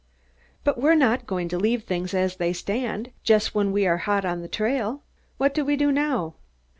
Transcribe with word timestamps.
"But 0.63 0.79
we're 0.81 0.95
not 0.95 1.27
going 1.27 1.47
to 1.49 1.59
leave 1.59 1.83
things 1.83 2.15
as 2.15 2.37
they 2.37 2.53
stand, 2.53 3.11
just 3.23 3.53
when 3.53 3.71
we 3.71 3.85
are 3.85 3.97
hot 3.97 4.25
on 4.25 4.41
the 4.41 4.47
trail. 4.47 5.03
What 5.37 5.53
do 5.53 5.63
we 5.63 5.75
do 5.75 5.91
now?" 5.91 6.33